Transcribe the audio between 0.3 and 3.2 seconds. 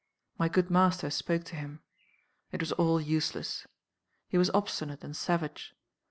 My good master spoke to him. It was all